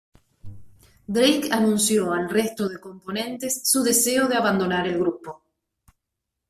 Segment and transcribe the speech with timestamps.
[1.07, 5.43] Drake anunció al resto de componentes su deseo de abandonar el grupo.